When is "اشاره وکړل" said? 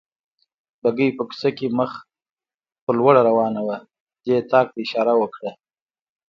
4.85-5.55